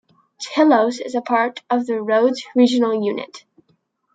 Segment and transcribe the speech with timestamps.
[0.43, 3.43] Tilos is part of the Rhodes regional unit.